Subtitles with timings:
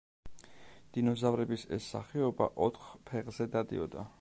[0.97, 4.09] დინოზავრების ეს სახეობა ოთხ ფეხზე დადიოდა.